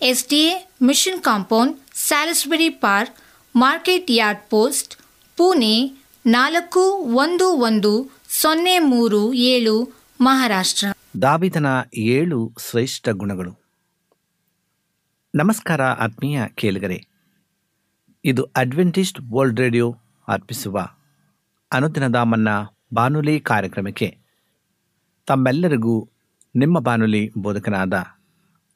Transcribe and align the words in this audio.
S 0.00 0.28
D 0.28 0.36
A 0.36 0.68
mission 0.82 1.22
compound, 1.22 1.78
Salisbury 1.94 2.68
Park, 2.68 3.14
market 3.56 4.10
yard 4.10 4.50
post, 4.50 4.96
Pune 5.36 6.06
ನಾಲ್ಕು 6.26 6.80
ಒಂದು 7.16 7.48
ಒಂದು 7.48 8.10
ಸೊನ್ನೆ 8.28 8.78
ಮೂರು 8.78 9.32
ಏಳು, 9.32 9.92
ಮಹಾರಾಷ್ಟ್ರ. 10.20 10.86
ದಾವಿದನ 11.22 11.66
ಏಳು 11.94 12.52
ಶ್ರೇಷ್ಠ 12.70 13.08
ಗುಣಗಳು. 13.08 13.52
ನಮಸ್ಕಾರ 15.34 15.82
ಆತ್ಮೀಯ 15.82 16.42
ಕೇಳುಗರೆ. 16.54 17.06
ಇದು 18.24 18.42
ಅಡ್ವೆಂಟಿಸ್ಟ್ 18.42 19.20
ವರ್ಲ್ಡ್ 19.32 19.60
ರೇಡಿಯೋ 19.60 19.96
ಅರ್ಪಿಸುವ 20.28 20.88
ಅನುದಿನದ 21.72 22.16
ಮನ್ನ 22.16 22.48
ಬಾನುಲಿ 22.94 23.40
ಕಾರ್ಯಕ್ರಮಕ್ಕೆ 23.40 24.18
ತಮ್ಮೆಲ್ಲರಿಗೂ 25.26 26.08
ನಿಮ್ಮ 26.56 26.78
ಬಾನುಲಿ 26.78 27.32
ಬೋಧಕನಾದ 27.38 28.17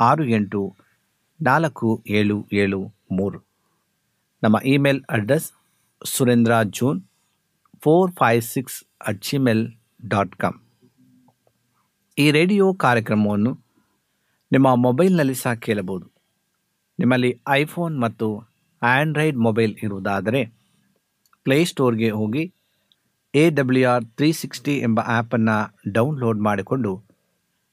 ಆರು 0.00 0.24
ಎಂಟು 0.24 0.60
ನಾಲ್ಕು 1.42 1.88
ಏಳು 2.08 2.36
ಏಳು 2.52 2.80
ಮೂರು. 3.12 3.38
ನಮ್ಮ 4.42 4.56
email 4.64 5.00
address 5.10 5.48
Surendra 6.04 6.62
June 6.62 7.00
four 7.84 8.12
five 8.12 8.42
six 8.42 8.84
at 9.08 9.20
Gmail 9.22 9.62
dot 10.08 10.36
com. 10.36 10.58
ಈ 12.18 12.30
ರೇಡಿಯೋ 12.30 12.74
ಕಾರ್ಯಕ್ರಮವನ್ನು 12.74 13.52
ನಿಮ್ಮ 14.52 14.74
ಮೊಬೈಲ್ನಲ್ಲಿ 14.74 15.34
ಸಹ 15.34 15.52
ಕೇಳಬಹುದು. 15.66 16.06
ನಿಮ್ಮಲ್ಲಿ 16.98 17.40
ಐಫೋನ್ 17.48 18.00
ಮತ್ತು 18.00 18.26
ಆಂಡ್ರಾಯ್ಡ್ 18.82 19.38
ಮೊಬೈಲ್ 19.38 19.74
ಇರುವುದಾದರೆ 19.82 20.40
ಪ್ಲೇಸ್ಟೋರ್ಗೆ 21.46 22.10
ಹೋಗಿ 22.10 22.54
A 23.34 23.50
W 23.50 23.88
R 23.90 24.04
three 24.04 24.32
sixty 24.32 24.78
ಎಂಬ 24.78 25.00
ಆ್ಯಪನ್ನು 25.00 25.56
ಡೌನ್ಲೋಡ್ 25.92 26.40
ಮಾಡಿಕೊಂಡು 26.40 26.92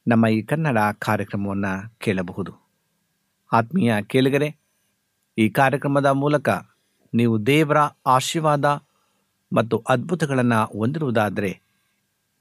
ನಮ್ಮ 0.08 0.28
ಈ 0.28 0.42
ಕನ್ನಡ 0.42 0.78
ಕಾರ್ಯಕ್ರಮವನ್ನು 1.00 1.98
ಕೇಳಬಹುದು. 1.98 2.52
ಆತ್ಮೀಯ 3.54 3.94
ಕೇಳಿಗರೆ, 4.02 4.58
ಈ 5.38 5.50
ಕಾರ್ಯಕ್ರಮದ 5.50 6.06
ಮೂಲಕ 6.06 6.50
ನೀವು 7.14 7.46
ದೇವರ 7.46 7.78
ಆಶೀರ್ವಾದ 8.06 8.66
ಮತ್ತು 9.56 9.84
ಅದ್ಭುತಗಳನ್ನು 9.90 10.78
ಹೊಂದಿರುವುದಾದರೆ 10.78 11.62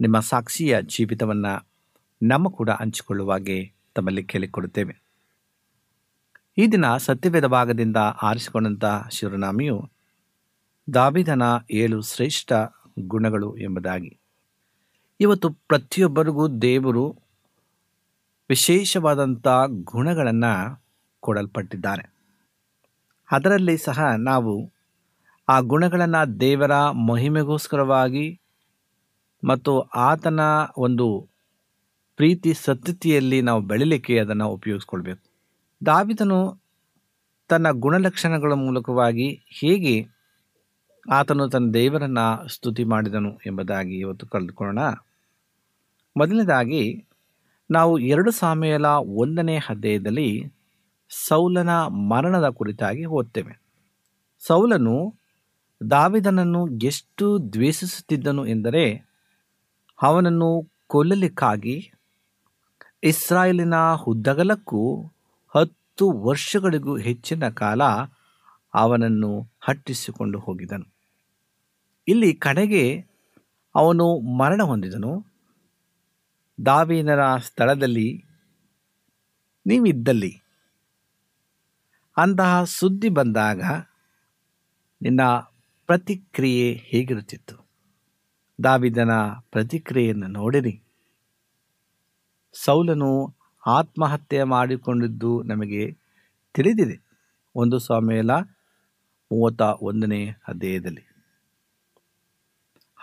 ನಿಮ್ಮ 0.00 0.20
ಸಾಕ್ಷಿಯ 0.20 0.82
ಜೀವಿತವನ್ನು 0.82 1.66
ನಮ್ಮ 2.22 2.48
ಕೂಡ 2.48 2.70
ಹಂಚಿಕೊಳ್ಳುವಾಗೆ 2.70 3.72
ತಮ್ಮಲ್ಲಿ 3.94 4.24
ಕೇಳಿಕೊಡುತ್ತೇವೆ. 4.24 5.02
ಈ 6.58 6.66
ದಿನ 6.66 6.96
ಸತ್ಯವೇದ 6.96 7.44
ಭಾಗದಿಂದ 7.44 7.96
ಆರಿಸಿಕೊಂಡಂಥ 7.96 8.84
ಶಿವನಾಮಿಯು 9.10 9.90
ದಾವಿದನ 10.94 11.42
ಏಳು 11.70 12.02
ಶ್ರೇಷ್ಠ 12.02 12.52
ಗುಣಗಳು 13.00 13.56
ಎಂಬುದಾಗಿ. 13.56 14.18
ಇವತ್ತು 15.20 15.50
ಪ್ರತಿಯೊಬ್ಬರಿಗೂ 15.50 16.48
ದೇವರು 16.48 17.25
ವಿಶೇಷವಾದಂಥ 18.48 19.46
ಗುಣಗಳನ್ನು 19.84 20.84
ಕೊಡಲ್ಪಟ್ಟಿದ್ದಾನೆ 21.20 22.14
ಅದರಲ್ಲಿ 23.32 23.78
ಸಹ 23.78 24.00
ನಾವು 24.18 24.72
ಆ 25.48 25.60
ಗುಣಗಳನ್ನು 25.60 26.40
ದೇವರ 26.40 26.90
ಮಹಿಮೆಗೋಸ್ಕರವಾಗಿ 26.90 28.40
ಮತ್ತು 29.44 29.80
ಆತನ 29.80 30.40
ಒಂದು 30.76 31.28
ಪ್ರೀತಿ 32.16 32.54
ಸತ್ಯತೆಯಲ್ಲಿ 32.54 33.42
ನಾವು 33.42 33.60
ಬೆಳಿಲಿಕ್ಕೆ 33.60 34.18
ಅದನ್ನು 34.18 34.48
ಉಪಯೋಗಿಸ್ಕೊಳ್ಬೇಕು. 34.48 35.30
ದಾವಿದನು 35.86 36.62
ತನ್ನ 37.48 37.70
ಗುಣಲಕ್ಷಣಗಳ 37.70 38.52
ಮೂಲಕವಾಗಿ 38.52 39.44
ಹೇಗೆ 39.48 40.06
ಆತನು 41.12 41.48
ತನ್ನ 41.48 41.70
ದೇವರನ್ನು 41.70 42.48
ಸ್ತುತಿ 42.48 42.84
ಮಾಡಿದನು 42.84 43.38
ಎಂಬುದಾಗಿ 43.46 43.98
ಇವತ್ತು 43.98 44.26
ಕಳೆದುಕೊಳ್ಳೋಣ. 44.26 44.78
ಮೊದಲನೇದಾಗಿ 46.16 47.05
ನಾವು 47.70 47.98
ಎರಡು 47.98 48.30
ಸಾಮೆಯಲ 48.30 48.86
ಒಂದನೇ 49.16 49.56
ಅಧ್ಯಾಯದಲ್ಲಿ 49.56 50.28
ಸೌಲನ 51.28 51.70
ಮರಣದ 52.10 52.48
ಕುರಿತಾಗಿ 52.48 53.04
ಓದ್ತೇವೆ. 53.04 53.54
ಸೌಲನು 54.42 54.96
ದಾವಿದನನ್ನು 55.90 56.68
ಎಷ್ಟು 56.82 57.52
ದ್ವೇಷಿಸುತ್ತಿದ್ದನು 57.52 58.46
ಎಂದರೆ 58.46 58.84
ಅವನನ್ನು 60.02 60.50
ಕೊಲ್ಲಲಿಕ್ಕಾಗಿ 60.86 61.76
ಇಸ್ರಾಯೇಲಿನ 63.02 63.74
ಉದ್ದಗಲಕ್ಕೂ 64.06 64.82
ಹತ್ತು 65.54 66.10
ವರ್ಷಗಳಿಗೂ 66.10 66.96
ಹೆಚ್ಚಿನ 66.98 67.48
ಕಾಲ 67.54 67.82
ಅವನನ್ನು 68.74 69.30
ಹಟ್ಟಿಸಿಕೊಂಡು 69.60 70.38
ಹೋಗಿದನು 70.38 70.86
ಇಲ್ಲಿ 72.08 72.34
ಕಡೆಗೆ 72.36 72.84
ಅವನು 73.74 74.06
ಮರಣ 74.38 74.62
ಹೊಂದಿದನು. 74.62 75.12
ದಾವೀನರ 76.64 77.36
ಸ್ಥಳದಲ್ಲಿ 77.36 78.24
ನೀವಿದ್ದಲ್ಲಿ. 79.66 80.42
ಅಂತಹ 82.16 82.64
ಸುದ್ದಿ 82.64 83.08
ಬಂದಾಗ 83.08 83.62
ನಿನ್ನ 85.02 85.20
ಪ್ರತಿಕ್ರಿಯೆ 85.86 86.72
ಹೇಗಿರುತ್ತಿತ್ತು? 86.72 87.66
ದಾವಿದನ 88.64 89.10
ಪ್ರತಿಕ್ರಿಯೆಯನ್ನು 89.50 90.26
ನೋಡಿರಿ. 90.26 90.82
ಸೌಲನು 92.52 93.36
ಆತ್ಮಹತ್ಯೆ 93.66 94.42
ಮಾಡಿಕೊಂಡಿದ್ದು 94.42 95.42
ನಮಗೆ 95.42 95.92
ತಿಳಿದಿದೆ. 96.52 97.06
ಒಂದು 97.54 97.78
ಸ್ವಾಮಿಯಲ 97.78 98.30
ಮೂವತ್ತ 99.32 99.60
ಒಂದನೇ 99.60 100.26
ಅಧ್ಯಾಯದಲ್ಲಿ. 100.26 101.08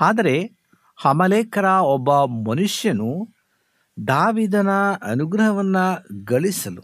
ಆದರೆ 0.01 0.51
ಹಮಲೇಖರ 0.95 1.65
ಒಬ್ಬ 1.65 2.15
ಮನುಷ್ಯನು 2.49 3.32
ದಾವಿದನ 4.07 4.69
ಅನುಗ್ರಹವನ್ನು 5.01 6.05
ಗಳಿಸಲು 6.23 6.81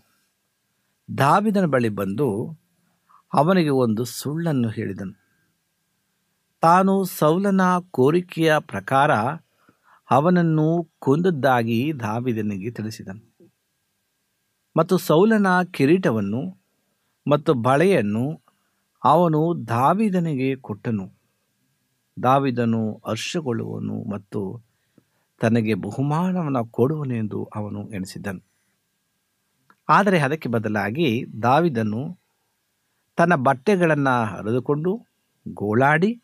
ದಾವಿದನ 1.18 1.66
ಬಳಿ 1.66 1.90
ಬಂದು 1.90 2.58
ಅವನಿಗೆ 3.34 3.70
ಒಂದು 3.70 4.04
ಸುಳ್ಳನ್ನು 4.04 4.70
ಹೇಳಿದನು. 4.70 5.16
ತಾನು 6.62 7.04
ಸೌಲನ 7.04 7.62
ಕೋರಿಕೆಯ 7.92 8.60
ಪ್ರಕಾರ 8.60 9.12
ಅವನನ್ನು 10.12 10.92
ಕೊಂದದ್ದಾಗಿ 11.00 11.92
ದಾವಿದನಿಗೆ 12.00 12.72
ತಿಳಿಸಿದನು. 12.72 13.52
ಮತ್ತು 14.78 14.98
ಸೌಲನ 14.98 15.48
ಕಿರೀಟವನ್ನು 15.74 16.42
ಮತ್ತು 17.28 17.54
ಬಳೆಯನ್ನು 17.54 18.42
ಅವನು 19.04 19.68
ದಾವಿದನಿಗೆ 19.68 20.56
ಕೊಟ್ಟನು. 20.56 21.06
ದಾವಿದನು 22.24 23.02
ಹರ್ಷಗೊಳ್ಳುವನು 23.08 24.10
ಮತ್ತು 24.10 24.69
ತನಗೆ 25.42 25.74
ಬಹುಮಾನವನ್ನು 25.74 26.66
ಕೊಡುವನು 26.66 27.16
ಎಂದು 27.16 27.44
ಅವನು 27.56 27.90
ಎಣಿಸಿದನು 27.90 28.42
ಆದರೆ 29.90 30.20
ಅದಕ್ಕೆ 30.20 30.50
ಬದಲಾಗಿ 30.50 31.26
ದಾವಿದನು 31.44 32.02
ತನ್ನ 33.18 33.36
ಬಟ್ಟೆಗಳನ್ನು 33.36 34.26
ಹರಿದುಕೊಂಡು 34.26 35.06
ಗೋಳಾಡಿ 35.54 36.22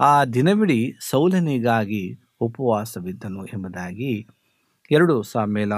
ಆ 0.00 0.24
ದಿನವಿಡೀ 0.24 0.92
ಸೌಲನಿಗಾಗಿ 1.10 2.20
ಉಪವಾಸವಿದ್ದನು 2.40 3.46
ಎಂಬುದಾಗಿ 3.46 4.26
ಎರಡು 4.90 5.22
ಸಾಮೇಲ 5.22 5.72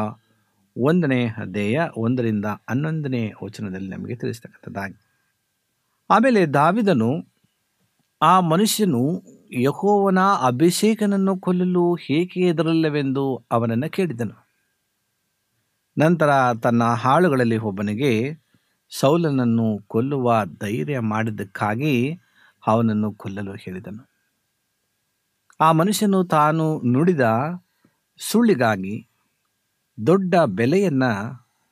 ಒಂದನೇ 0.77 1.27
ಅಧ್ಯಾಯ 1.27 1.89
ಒಂದರಿಂದ 1.97 2.45
ಹನ್ನೊಂದನೇ 2.45 3.33
ವಚನದಲ್ಲಿ 3.45 3.91
ನಮಗೆ 3.91 4.17
ತಿಳಿಸ್ತಕ್ಕಂಥದ್ದಾಗಿ. 4.17 4.97
ಆಮೇಲೆ 6.11 6.47
ದಾವಿದನು 6.47 7.11
ಆ 8.23 8.41
ಮನುಷ್ಯನು 8.41 9.23
ಯಹೋವನ 9.53 10.19
ಅಭಿಷೇಕನನ್ನು 10.43 11.37
ಕೊಲ್ಲಲು 11.37 11.95
ಹೇಗೆ 11.95 12.41
ಎದುರಲ್ಲವೆಂದು 12.41 13.45
ಅವನನ್ನು 13.51 13.91
ಕೇಳಿದನು. 13.91 14.47
ನಂತರ 15.99 16.53
ತನ್ನ 16.63 16.85
ಹಾಳುಗಳಲ್ಲಿ 16.85 17.57
ಒಬ್ಬನಿಗೆ, 17.57 18.39
ಸೌಲನನ್ನು 18.91 19.79
ಕೊಲ್ಲುವ 19.87 20.45
ಧೈರ್ಯ 20.61 20.99
ಮಾಡಿದ್ದಕ್ಕಾಗಿ 20.99 22.21
ಅವನನ್ನು 22.67 23.13
ಕೊಲ್ಲಲು 23.13 23.53
ಹೇಳಿದನು. 23.53 24.09
ಆ 25.61 25.73
ಮನುಷ್ಯನು 25.73 26.25
ತಾನು 26.25 26.83
ನುಡಿದ 26.83 27.21
ಸುಳ್ಳಿಗಾಗಿ 28.19 29.09
ದೊಡ್ಡ 30.07 30.35
ಬೆಲೆಯನ್ನ 30.47 31.03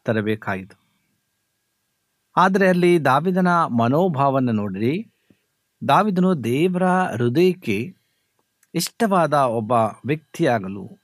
ತರಬೇಕಾಯಿತು. 0.04 0.82
ಆದರೆ 2.36 2.68
ಅಲ್ಲಿ 2.68 3.04
ದಾವಿದನ 3.04 3.48
ಮನೋಭಾವವನ್ನು 3.48 4.52
ನೋಡಿರಿ 4.52 5.11
ದಾವಿದನು 5.88 6.44
ದೇವರ 6.44 6.86
ಹೃದಯಕ್ಕೆ 6.88 7.96
ಇಷ್ಟವಾದ 8.74 9.32
ಒಬ್ಬ 9.32 9.72
ವ್ಯಕ್ತಿಯಾಗಲು 10.06 11.00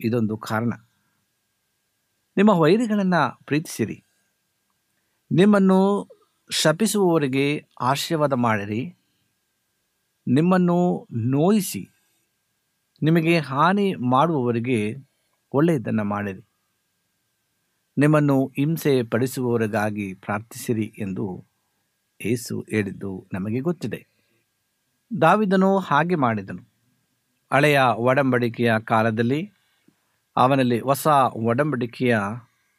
ಇದೊಂದು 0.00 0.36
ಕಾರಣ. 0.36 0.72
ನಿಮ್ಮ 2.36 2.50
ವೈರಿಗಳನ್ನು 2.50 3.44
ಪ್ರೀತಿಸಿರಿ. 3.44 4.04
ನಿಮ್ಮನ್ನು 5.32 6.08
ಶಪಿಸುವವರಿಗೆ 6.50 7.66
ಆಶೀರ್ವಾದ 7.80 8.32
ಮಾಡಿರಿ. 8.32 8.96
ನಿಮ್ಮನ್ನು 10.28 11.08
ನೋಯಿಸಿ, 11.12 11.88
ನಿಮಗೆ 13.02 13.38
ಹಾನಿ 13.38 13.94
ಮಾಡುವವರಿಗೆ 13.94 14.94
ಒಳ್ಳೆಯದನ್ನು 15.52 16.04
ಮಾಡಿರಿ. 16.04 16.48
ನಿಮ್ಮನ್ನು 17.98 18.46
ಹಿಂಸೆ 18.46 19.02
ಪಡಿಸುವವರಿಗಾಗಿ 19.02 20.14
ಪ್ರಾರ್ಥಿಸಿರಿ 20.14 20.94
ಎಂದು 20.98 21.47
ಏಸು 22.20 22.66
ಹೇಳಿದ್ದು 22.70 23.26
ನಮಗೆ 23.32 23.60
ಗೊತ್ತಿದೆ. 23.60 24.06
ದಾವಿದನು 25.20 25.78
ಹಾಗೆ 25.78 26.14
ಮಾಡಿದನು. 26.14 26.62
ಹಳೆಯ 27.52 27.80
ಒಡಂಬಡಿಕೆಯ 27.96 28.72
ಕಾಲದಲ್ಲಿ 28.84 29.52
ಅವನಲ್ಲಿ 30.36 30.80
ಹೊಸ 30.80 31.06
ಒಡಂಬಡಿಕೆಯ 31.32 32.18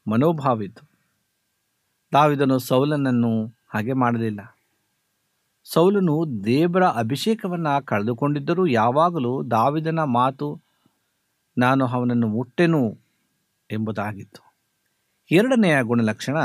ಮನೋಭಾವಿತ್ತು 0.07 0.89
ದಾವಿದನು 2.13 2.59
ಸೌಲನನ್ನು 2.59 3.47
ಹಾಗೆ 3.69 3.93
ಮಾಡಲಿಲ್ಲ. 3.93 4.57
ಸೌಲನು 5.63 6.43
ದೇವರ 6.43 6.83
ಅಭಿಷೇಕವನ್ನು 6.83 7.85
ಕಳೆದುಕೊಂಡಿದ್ದರೂ 7.85 8.67
ಯಾವಾಗಲೂ 8.67 9.43
ದಾವಿದನ 9.43 9.99
ಮಾತು, 9.99 10.61
ನಾನು 11.57 11.85
ಅವನನ್ನು 11.85 12.27
ಮುಟ್ಟೆನು 12.27 12.97
ಎಂಬುದಾಗಿತ್ತು. 13.71 14.41
ಎರಡನೆಯ 15.31 15.83
ಗುಣಲಕ್ಷಣ 15.83 16.37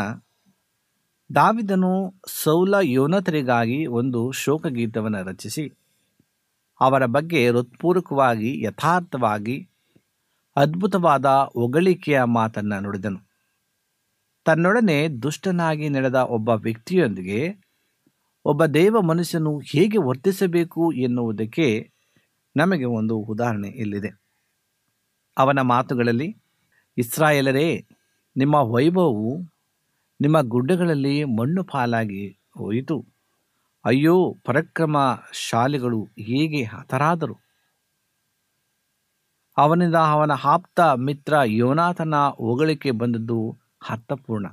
ದಾವಿದನು 1.35 2.15
ಸೌಲ 2.27 2.75
ಯೋನತರಿಗಾಗಿ 2.83 3.87
ಒಂದು 3.87 4.33
ಶೋಕಗೀತವನ್ನು 4.33 5.25
ರಚಿಸಿ, 5.25 5.73
ಅವರ 6.81 7.07
ಬಗ್ಗೆ 7.07 7.51
ಹೃತ್ಪೂರ್ವಕವಾಗಿ, 7.51 8.63
ಯಥಾರ್ಥವಾಗಿ, 8.63 9.69
ಅದ್ಭುತವಾದ 10.57 11.27
ಹೊಗಳಿಕೆಯ 11.27 12.23
ಮಾತನ್ನು 12.23 12.81
ನುಡಿದನು. 12.81 13.21
ತನ್ನೊಡನೆ 14.45 15.09
ದುಷ್ಟನಾಗಿ 15.09 15.89
ನಡೆದ 15.89 16.15
ಒಬ್ಬ 16.15 16.49
ವ್ಯಕ್ತಿಯೊಂದಿಗೆ 16.49 17.57
ಒಬ್ಬ 18.45 18.65
ದೇವ 18.65 19.01
ಮನುಷ್ಯನು 19.01 19.59
ಹೇಗೆ 19.59 19.99
ವರ್ತಿಸಬೇಕು 19.99 20.93
ಎನ್ನುವುದಕ್ಕೆ 20.93 21.93
ನಮಗೆ 22.57 22.85
ಒಂದು 22.85 23.17
ಉದಾಹರಣೆ 23.17 23.69
ಇಲ್ಲಿದೆ. 23.69 24.23
ಅವನ 25.39 25.61
ಮಾತುಗಳಲ್ಲಿ, 25.61 26.37
ಇಸ್ರಾಯೇಲರೇ, 26.99 27.87
ನಿಮ್ಮ 28.37 28.55
ವೈಭವವು 28.55 29.54
ನಿಮ್ಮ 30.21 30.39
ಗುಡ್ಡಗಳಲ್ಲಿ 30.55 31.15
ಮಣ್ಣು 31.39 31.63
ಪಾಲಾಗಿ 31.65 32.25
ಹೋಯಿತು. 32.57 32.97
ಅಯ್ಯೋ 33.85 34.17
ಪರಕ್ರಮ 34.49 34.97
ಶಾಲೆಗಳು 35.47 36.01
ಹೇಗೆ 36.29 36.63
ಹತರಾದರು? 36.75 37.37
ಅವನಿಂದ 39.57 39.99
ಅವನ 40.15 40.33
ಆಪ್ತ 40.53 40.81
ಮಿತ್ರ 41.07 41.35
ಯೋನಾಥನ 41.61 42.15
ಹೊಗಳಿಕೆ 42.47 42.91
ಬಂದದ್ದು 43.03 43.39
ಅರ್ಥಪೂರ್ಣ. 43.91 44.47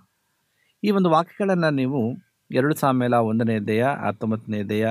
ಈ 0.84 0.92
ಒಂದು 0.92 1.10
ವಾಕ್ಯಗಳನ್ನು 1.10 1.70
ನೀವು 1.82 2.02
ಎರಡು 2.52 2.76
ಸಾಮೇಲ 2.76 3.16
ಒಂದನೇ 3.30 3.56
ಅಧ್ಯಾಯ, 3.62 3.84
ಹತ್ತೊಂಬತ್ತನೇ 4.06 4.60
ಅಧ್ಯಾಯ 4.66 4.88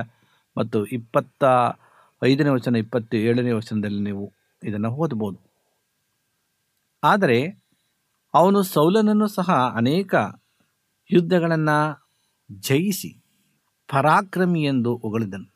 ಮತ್ತು 0.57 0.79
ಇಪ್ಪತ್ತ 0.97 1.43
ಐದನೇ 2.21 2.49
ವಚನ 2.49 2.75
ಇಪ್ಪತ್ತು 2.75 3.15
ಏಳನೇ 3.27 3.51
ವಚನದಲ್ಲಿ 3.51 4.01
ನೀವು 4.09 4.25
ಇದನ್ನು 4.61 4.89
ಓದಬಹುದು 5.03 5.39
ಆದರೆ 7.03 7.37
ಅವನು 8.33 8.59
ಸೌಲನನ್ನು 8.75 9.27
ಸಹ 9.37 9.49
ಅನೇಕ 9.75 10.13
ಯುದ್ಧಗಳನ್ನು 11.11 12.09
ಜಯಿಸಿ 12.51 13.23
ಪರಾಕ್ರಮಿ 13.87 14.63
ಎಂದು 14.63 14.97
ಹೊಗಳಿದನು. 14.97 15.53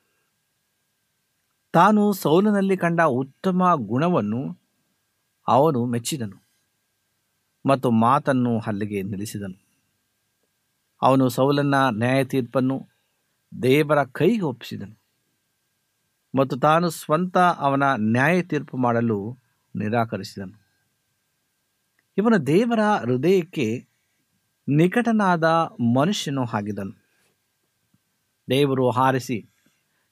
ತಾನು 1.74 2.14
ಸೌಲನಲ್ಲಿ 2.14 2.78
ಕಂಡ 2.78 3.02
ಉತ್ತಮ 3.02 3.72
ಗುಣವನ್ನು 3.76 4.60
ಅವನು 5.48 5.86
ಮೆಚ್ಚಿದನು 5.86 6.46
ಮತ್ತು 7.66 7.92
ಮಾತನ್ನು 7.92 8.60
ಅಲ್ಲಿಗೆ 8.60 9.02
ನಿಲ್ಲಿಸಿದನು. 9.04 9.66
ಅವನು 11.02 11.30
ಸೌಲನ್ನ 11.30 11.76
ನ್ಯಾಯ 11.90 12.24
ತೀರ್ಪನ್ನು 12.24 12.88
ದೇವರ 13.62 14.04
ಕೈಗೆ 14.04 14.42
ಒಪ್ಪಿಸಿದನು 14.42 15.02
ಮತ್ತು 16.38 16.58
ತಾನು 16.58 16.90
ಸ್ವಂತ 16.90 17.38
ಅವನ 17.38 17.84
ನ್ಯಾಯ 17.98 18.42
ತೀರ್ಪು 18.42 18.78
ಮಾಡಲು 18.78 19.38
ನಿರಾಕರಿಸಿದನು. 19.76 20.66
ಇವನು 22.18 22.48
ದೇವರ 22.48 22.80
ಹೃದಯಕ್ಕೆ 23.02 23.95
ನಿಕಟನಾದ 24.68 25.44
ಮನುಷ್ಯನು 25.96 26.44
ಆಗಿದನು 26.46 26.94
ದೇವರು 28.50 28.90
ಹಾರಿಸಿ 28.90 29.38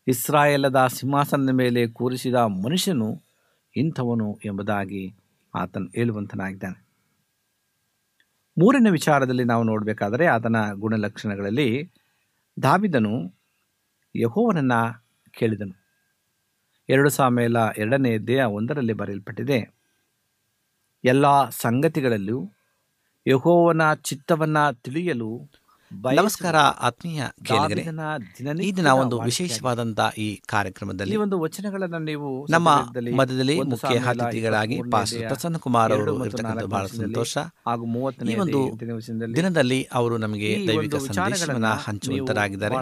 ಇಸ್ರಾಯೇಲದ 0.07 0.87
ಸಿಂಹಾಸನದ 0.87 1.49
ಮೇಲೆ 1.49 1.87
ಕೂರಿಸಿದ 1.87 2.35
ಮನುಷ್ಯನು 2.35 3.23
ಇಂಥವನು 3.75 4.39
ಎಂಬುದಾಗಿ 4.45 5.03
ಆತನು 5.55 5.87
ಹೇಳುವಂತನಾಗಿದ್ದಾನೆ. 5.95 6.77
ಮೂರನೇ 8.57 8.89
ವಿಚಾರದಲ್ಲಿ 8.89 9.43
ನಾವು 9.43 9.63
ನೋಡಬೇಕಾದರೆ 9.63 10.25
ಆತನ 10.25 10.55
ಗುಣಲಕ್ಷಣಗಳಲ್ಲಿ 10.73 11.91
ದಾವಿದನು 12.63 13.15
ಯಹೋವನನ್ನು 14.15 14.81
ಕೇಳಿದನು. 15.31 15.75
ಎರಡು 16.89 17.09
ಸಾಮೇಲ 17.09 17.57
ಎರಡನೇ 17.77 18.17
ದೇಹ 18.17 18.45
ಒಂದರಲ್ಲಿ 18.45 18.93
ಬರೆಯಲ್ಪಟ್ಟಿದೆ, 18.93 19.59
ಎಲ್ಲ 21.03 21.49
ಸಂಗತಿಗಳಲ್ಲೂ 21.49 22.37
ಯಹೋವನ 23.25 23.81
ಚಿತ್ತವನ್ನ 24.01 24.57
ತಿಳಿಯಲು 24.83 25.49
ನಮಸ್ಕಾರ 26.15 26.55
ಆತ್ಮೀಯ 26.81 27.23
ಈ 28.63 28.71
ದಿನ 28.71 28.87
ಒಂದು 28.87 29.19
ವಿಶೇಷವಾದಂತಹ 29.19 29.25
ವಿಶೇಷವಾದಂತ 29.25 29.99
ಈ 30.17 30.41
ಕಾರ್ಯಕ್ರಮದಲ್ಲಿ 30.45 31.15
ಒಂದು 31.15 31.39
ವಚನಗಳನ್ನು 31.39 31.99
ನೀವು 31.99 32.47
ನಮ್ಮ 32.49 32.69
ಮಧ್ಯದಲ್ಲಿ 33.15 33.61
ಮುಖ್ಯ 33.61 33.99
ಅತಿಥಿಗಳಾಗಿ 33.99 34.81
ಪಾಸ್ಟರ್ 34.91 35.27
ಪ್ರಸನ್ನ 35.27 35.57
ಕುಮಾರ್ 35.57 35.91
ಅವರು 35.91 36.15
ಬಹಳ 36.67 36.85
ಸಂತೋಷ. 36.85 37.37
ಹಾಗೂ 37.67 37.85
ಮೂವತ್ತನೇ 37.85 38.35
ಒಂದು 38.35 38.61
ದಿನದಲ್ಲಿ 39.35 39.87
ಅವರು 39.93 40.17
ನಮಗೆ 40.17 40.67
ದೈವಿಕ 40.67 40.95
ಸಂದೇಶವನ್ನ 40.95 41.65
ಹಂಚುವಂತರಾಗಿದ್ದಾರೆ. 41.67 42.75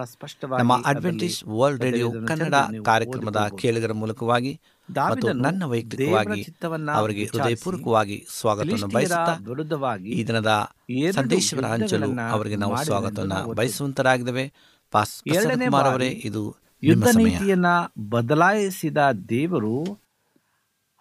ನಮ್ಮ 0.58 0.74
ಅಡ್ವೆಂಟೇಜ್ 0.86 1.44
ವರ್ಲ್ಡ್ 1.48 1.84
ರೇಡಿಯೋ 1.84 2.12
ಕನ್ನಡ 2.28 2.56
ಕಾರ್ಯಕ್ರಮದ 2.86 3.52
ಕೇಳುಗರ 3.60 3.94
ಮೂಲಕವಾಗಿ 3.94 4.54
ಮತ್ತು 4.98 5.34
ನನ್ನ 5.34 5.64
ವೈಯಕ್ತಿಕವಾಗಿ 5.64 6.56
ಅವರಿಗೆ 6.94 7.26
ಹೃದಯಪೂರ್ವಕವಾಗಿ 7.26 8.28
ಸ್ವಾಗತವನ್ನು 8.40 8.88
ಬಯಸುತ್ತಾ 8.88 9.96
ಈ 9.98 10.28
ದಿನದ 10.28 10.72
ಸಂದೇಶವರ 11.12 11.66
ಹಂಚಲು 11.66 12.30
ಅವರಿಗೆ 12.30 12.56
ನಾವು 12.56 12.84
ಸ್ವಾಗತವನ್ನು 12.84 13.54
ಬಯಸುವಂತರಾಗಿದ್ದೇವೆ. 13.54 14.54
ಪಾಸ್ 14.92 15.24
ಕುಮಾರ್ 15.24 15.88
ಅವರೇ 15.88 16.08
ಇದು 16.08 16.56
ಯುದ್ಧ 16.84 17.08
ನೀತಿಯನ್ನ 17.18 17.66
ಬದಲಾಯಿಸಿದ 18.10 18.98
ದೇವರು 19.30 20.00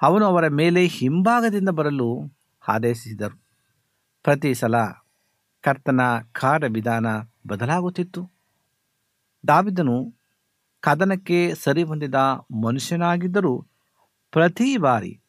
ಅವನು 0.03 0.25
ಅವರ 0.25 0.49
ಮೇಲೆ 0.49 0.87
ಹಿಂಭಾಗದಿಂದ 0.87 1.69
ಬರಲು 1.69 2.33
ಆದೇಶಿಸಿದರು. 2.69 3.43
ಪ್ರತಿ 4.23 4.55
ಸಲ 4.55 4.77
ಕರ್ತನ 5.61 6.01
ಕಾರ್ಯವಿಧಾನ 6.33 7.07
ಬದಲಾಗುತ್ತಿತ್ತು. 7.47 8.31
ದಾವಿದನು 9.49 10.15
ಕದನಕ್ಕೆ 10.81 11.55
ಸರಿ 11.55 11.83
ಹೊಂದಿದ 11.83 12.15
ಮನುಷ್ಯನಾಗಿದ್ದರೂ 12.65 13.67
ಪ್ರತಿ 14.33 14.77
ಬಾರಿ 14.77 15.21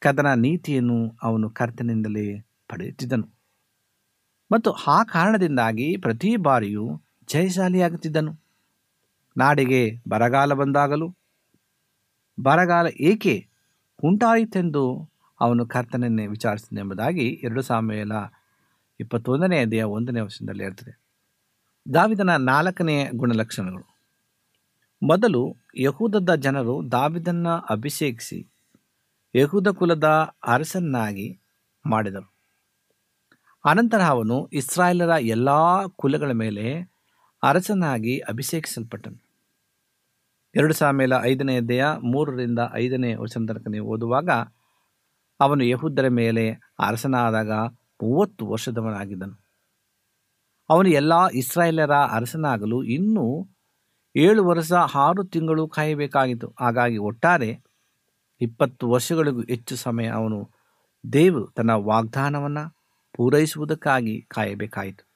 ಕದನ 0.00 0.34
ನೀತಿಯನ್ನು 0.34 1.16
ಅವನು 1.22 1.50
ಕರ್ತನಿಂದಲೇ 1.50 2.40
ಪಡೆಯುತ್ತಿದ್ದನು. 2.68 3.28
ಮತ್ತು 4.52 4.70
ಆ 4.70 5.04
ಕಾರಣದಿಂದಾಗಿ 5.04 5.96
ಪ್ರತಿ 5.96 6.36
ಬಾರಿಯೂ 6.36 7.02
ಜಯಶಾಲಿಯಾಗುತ್ತಿದ್ದನು. 7.26 8.40
ನಾಡಿಗೆ 9.36 9.96
ಬರಗಾಲ 10.08 10.52
ಬಂದಾಗಲೂ, 10.52 11.14
ಬರಗಾಲ 12.42 12.86
ಏಕೆ 12.86 13.48
ಉಂಟಾಯಿತೆಂದು 14.04 15.10
ಅವನು 15.40 15.66
ಕರ್ತನನ್ನೇ 15.66 16.26
ವಿಚಾರಿಸಿದನೆಂಬುದಾಗಿ 16.26 17.28
ಎರಡು 17.28 17.62
ಸಾಮೆಯಲ 17.62 18.12
ಇಪ್ಪತ್ತೊಂದನೇ 19.00 19.58
ಅಧ್ಯಾಯ 19.58 19.82
ಒಂದನೇ 19.82 20.20
ವರ್ಷದಲ್ಲಿ 20.20 20.64
ಹೇಳ್ತದೆ. 20.64 21.00
ದಾವಿದನ 21.94 22.36
ನಾಲ್ಕನೆಯ 22.36 23.08
ಗುಣಲಕ್ಷಣಗಳು. 23.10 23.91
ಮೊದಲು 25.02 25.56
ಯಹೂದದ 25.76 26.34
ಜನರು 26.34 26.92
ದಾವಿದನ್ನ 26.92 27.48
ಅಭಿಷೇಕಿಸಿ 27.70 28.48
ಯಹೂದ 29.34 29.68
ಕುಲದ 29.68 30.04
ಅರಸನ್ನಾಗಿ 30.46 31.40
ಮಾಡಿದರು. 31.86 32.32
ಅನಂತರ 33.64 34.02
ಅವನು 34.02 34.46
ಇಸ್ರಾಯೇಲರ 34.46 35.10
ಎಲ್ಲ 35.20 35.48
ಕುಲಗಳ 35.86 36.30
ಮೇಲೆ 36.30 36.92
ಅರಸನಾಗಿ 37.42 38.18
ಅಭಿಷೇಕಿಸಲ್ಪಟ್ಟನು. 38.18 39.22
ಎರಡು 40.54 40.74
ಸಾವಿರ 40.74 41.12
ಐದನೇ 41.22 41.56
ಅಧ್ಯಾಯ 41.56 41.96
ಮೂರರಿಂದ 42.00 42.58
ಐದನೇ 42.74 43.14
ವಚನ 43.14 43.46
ತನಕ 43.48 43.66
ನೀವು 43.68 43.88
ಓದುವಾಗ, 43.88 44.30
ಅವನು 45.40 45.64
ಯಹೂದರ 45.64 46.08
ಮೇಲೆ 46.08 46.50
ಅರಸನಾದಾಗ 46.78 47.52
ಮೂವತ್ತು 48.02 48.46
ವರ್ಷದವನಾಗಿದ್ದನು. 48.46 49.40
ಅವನು 50.70 50.88
ಎಲ್ಲ 50.88 51.28
ಇಸ್ರಾಯೇಲರ 51.28 51.92
ಅರಸನಾಗಲು 51.92 52.82
ಇನ್ನೂ 52.82 53.48
ಏಳು 54.16 54.44
ವರ್ಷ 54.44 54.72
ಆರು 54.94 55.24
ತಿಂಗಳು 55.24 55.68
ಕಾಯಬೇಕಾಗಿತ್ತು. 55.68 56.54
ಹಾಗಾಗಿ 56.60 56.96
ಒಟ್ಟಾರೆ 56.96 57.62
ಇಪ್ಪತ್ತು 58.40 58.90
ವರ್ಷಗಳಿಗೂ 58.90 59.40
ಹೆಚ್ಚು 59.40 59.76
ಸಮಯ 59.76 60.06
ಅವನು 60.06 60.50
ದೇವರು 61.12 61.46
ತನ್ನ 61.46 61.70
ವಾಗ್ದಾನವನ್ನು 61.70 62.76
ಪೂರೈಸುವುದಕ್ಕಾಗಿ 63.12 64.22
ಕಾಯಬೇಕಾಯಿತು. 64.22 65.08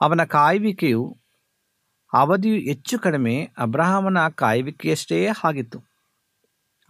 ಅವನ 0.00 0.24
ಕಾಯುವಿಕೆಯು 0.24 1.18
ಅವಧಿಯು 2.12 2.54
ಹೆಚ್ಚು 2.54 2.98
ಕಡಿಮೆ 2.98 3.50
ಅಬ್ರಹಾಮನ 3.58 4.28
ಕಾಯುವಿಕೆಯಷ್ಟೇ 4.28 5.26
ಆಗಿತ್ತು. 5.44 5.84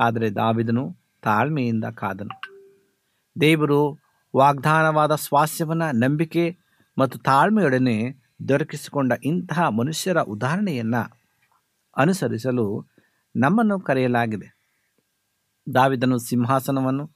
ಆದರೆ 0.01 0.31
ದಾವಿದನು 0.31 0.97
ತಾಳ್ಮೆಯಿಂದ 1.23 1.85
ಕಾದನು. 1.85 2.41
ದೇವರು 3.41 3.99
ವಾಗ್ದಾನವಾದ 4.37 5.15
ಸ್ವಾಸ್ಯವನ್ನು 5.15 5.93
ನಂಬಿಕೆ 5.93 6.57
ಮತ್ತು 6.99 7.19
ತಾಳ್ಮೆಯೊಡನೆ 7.19 8.20
ದೊರಕಿಸಿಕೊಂಡ 8.49 9.12
ಇಂತಹ 9.25 9.68
ಮನುಷ್ಯರ 9.68 10.20
ಉದಾಹರಣೆಯನ್ನು 10.20 11.20
ಅನುಸರಿಸಲು 11.97 12.87
ನಮ್ಮನ್ನು 13.37 13.80
ಕರೆಯಲಾಗಿದೆ. 13.80 14.61
ದಾವಿದನು 15.75 16.18
ಸಿಂಹಾಸನವನ್ನು 16.18 17.11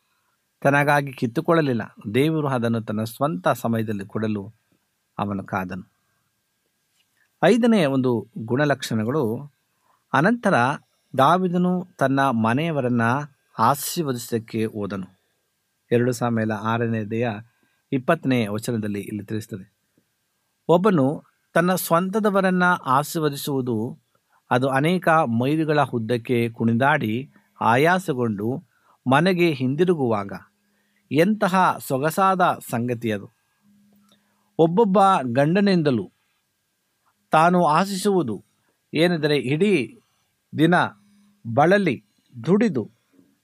ತನಗಾಗಿ 0.62 1.12
ಕಿತ್ತುಕೊಳ್ಳಲಿಲ್ಲ. 1.12 1.82
ದೇವರು 2.14 2.48
ಅದನ್ನು 2.48 2.82
ತನ್ನ 2.82 3.04
ಸ್ವಂತ 3.04 3.48
ಸಮಯದಲ್ಲಿ 3.48 4.06
ಕೊಡಲು 4.06 4.54
ಅವನು 5.18 5.44
ಕಾದನು. 5.44 5.90
ಐದನೇ 7.44 7.84
ಒಂದು 7.84 8.28
ಗುಣಲಕ್ಷಣಗಳು, 8.38 9.52
ಅನಂತರ 10.12 10.54
ದಾವಿದನು 11.18 11.88
ತನ್ನ 11.98 12.20
ಮನೆಯವರನ್ನು 12.20 13.36
ಆಶೀರ್ವದಿಸೋಕ್ಕೆ 13.58 14.64
ಹೋದನು. 14.64 15.20
ಎರಡು 15.92 16.12
ಸಾಮೇಲ 16.12 16.52
ಆರನೇದೆಯ 16.52 17.30
ಇಪ್ಪತ್ತನೇ 17.92 18.46
ವಚನದಲ್ಲಿ 18.46 19.00
ಇಲ್ಲಿ 19.00 19.24
ತಿಳಿಸ್ತದೆ. 19.24 19.73
ಒಬ್ಬನು 20.68 21.24
ತನ್ನ 21.54 21.74
ಸ್ವಂತದವರನ್ನು 21.74 22.82
ಆಶೀರ್ವದಿಸುವುದು, 22.84 24.00
ಅದು 24.50 24.68
ಅನೇಕ 24.68 25.08
ಮೈಲುಗಳ 25.08 25.80
ಹುದ್ದಕ್ಕೆ 25.82 26.48
ಕುಣಿದಾಡಿ 26.48 27.32
ಆಯಾಸಗೊಂಡು 27.60 28.48
ಮನೆಗೆ 29.06 29.50
ಹಿಂದಿರುಗುವಾಗ 29.50 30.32
ಎಂತಹ 31.10 31.76
ಸೊಗಸಾದ 31.88 32.40
ಸಂಗತಿ 32.70 33.12
ಅದು. 33.12 33.26
ಒಬ್ಬೊಬ್ಬ 34.58 34.98
ಗಂಡನಿಂದಲೂ 35.32 36.10
ತಾನು 37.30 37.64
ಆಶಿಸುವುದು 37.66 38.44
ಏನೆಂದರೆ 38.94 39.36
ಇಡೀ 39.38 40.00
ದಿನ 40.58 40.74
ಬಳಲಿ 41.54 42.04
ದುಡಿದು 42.34 42.84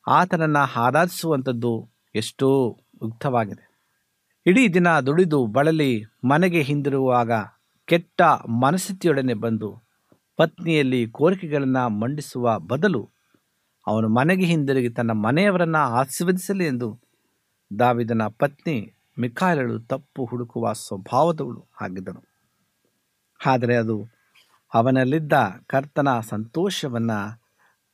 ಆತನನ್ನು 0.09 0.81
ಆರಾಧಿಸುವಂಥದ್ದು 0.81 1.73
ಎಷ್ಟೋ 2.15 2.79
ಯುಕ್ತವಾಗಿದೆ 3.03 3.70
ಇಡೀ 4.47 4.69
ದಿನ 4.69 5.01
ದುಡಿದು 5.01 5.47
ಬಳಲಿ 5.47 6.05
ಮನೆಗೆ 6.25 6.63
ಹಿಂದಿರುವಾಗ 6.63 7.33
ಕೆಟ್ಟ 7.85 8.23
ಮನಸ್ಥಿತಿಯೊಡನೆ 8.63 9.35
ಬಂದು 9.35 9.83
ಪತ್ನಿಯಲ್ಲಿ 10.37 11.11
ಕೋರಿಕೆಗಳನ್ನು 11.11 11.89
ಮಂಡಿಸುವ 11.89 12.59
ಬದಲು 12.59 13.11
ಅವನು 13.87 14.09
ಮನೆಗೆ 14.09 14.45
ಹಿಂದಿರುಗಿ 14.45 14.89
ತನ್ನ 14.89 15.11
ಮನೆಯವರನ್ನು 15.11 15.79
ಆಶೀರ್ವದಿಸಲಿ 15.79 16.65
ಎಂದು 16.67 17.01
ದಾವಿದನ 17.79 18.23
ಪತ್ನಿ 18.39 18.95
ಮಿಖಾಯಲಳು 19.19 19.81
ತಪ್ಪು 19.81 20.25
ಹುಡುಕುವ 20.25 20.73
ಸ್ವಭಾವದವಳು 20.73 21.69
ಆಗಿದ್ದನು 21.81 22.23
ಆದರೆ 23.47 23.77
ಅದು 23.77 24.09
ಅವನಲ್ಲಿದ್ದ 24.75 25.33
ಕರ್ತನ 25.67 26.21
ಸಂತೋಷವನ್ನು 26.21 27.43